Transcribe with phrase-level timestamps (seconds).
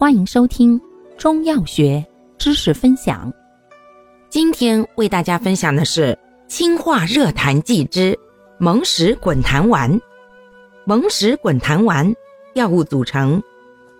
[0.00, 0.80] 欢迎收听
[1.16, 2.06] 中药学
[2.38, 3.32] 知识分享。
[4.30, 8.16] 今天为大家分享的是清化热痰剂之
[8.58, 10.00] 蒙石滚痰丸。
[10.84, 12.14] 蒙石滚痰丸
[12.54, 13.42] 药物组成：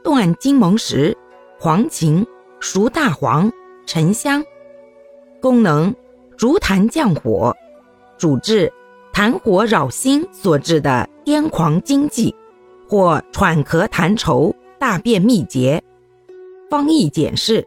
[0.04, 1.18] 断金蒙石、
[1.58, 2.24] 黄芩、
[2.60, 3.50] 熟大黄、
[3.84, 4.40] 沉香。
[5.40, 5.92] 功能：
[6.36, 7.52] 逐痰降火，
[8.16, 8.72] 主治
[9.12, 12.32] 痰火扰心所致的癫狂惊悸，
[12.88, 15.82] 或喘咳痰稠、大便秘结。
[16.70, 17.66] 方义简释：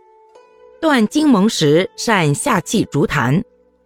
[0.80, 3.44] 断金蒙石善下气逐痰，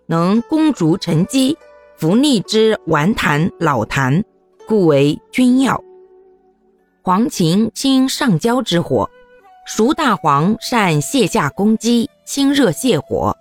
[0.08, 1.58] 能攻逐沉积、
[1.96, 4.22] 伏逆之顽痰老痰，
[4.68, 5.82] 故为君药。
[7.02, 9.10] 黄芩清上焦之火，
[9.66, 13.34] 熟大黄善泻下攻积、清热泻火，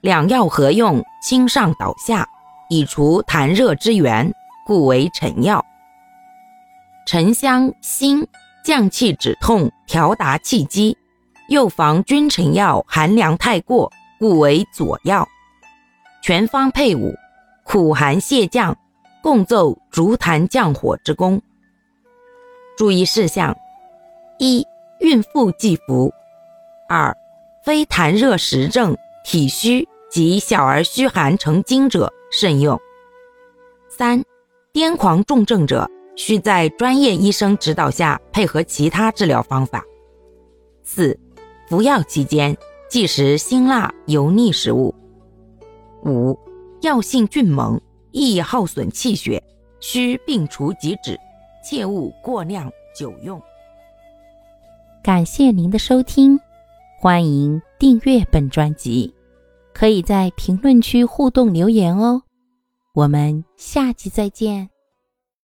[0.00, 2.26] 两药合用，清上导下，
[2.70, 4.32] 以除痰热之源，
[4.66, 5.62] 故为臣药。
[7.06, 8.26] 沉香辛，
[8.64, 10.96] 降气止痛，调达气机。
[11.48, 15.26] 又防君臣药寒凉太过，故为佐药。
[16.22, 17.14] 全方配伍，
[17.64, 18.76] 苦寒泻降，
[19.22, 21.40] 共奏逐痰降火之功。
[22.76, 23.56] 注意事项：
[24.38, 24.66] 一、
[25.00, 26.10] 孕妇忌服；
[26.86, 27.16] 二、
[27.64, 32.76] 非痰热实症、体虚及小儿虚寒成精者慎用；
[33.88, 34.22] 三、
[34.74, 39.80] 癫狂重症者需在专业医生指导下配合其他治疗方法；
[40.84, 41.18] 四。
[41.68, 42.56] 服药期间
[42.88, 44.94] 忌食辛辣油腻食物。
[46.02, 46.38] 五、
[46.80, 47.78] 药性峻猛，
[48.10, 49.42] 易耗损气血，
[49.78, 51.18] 需病除即止，
[51.62, 53.38] 切勿过量久用。
[55.02, 56.40] 感谢您的收听，
[56.98, 59.12] 欢迎订阅本专辑，
[59.74, 62.22] 可以在评论区互动留言哦。
[62.94, 64.70] 我们下期再见。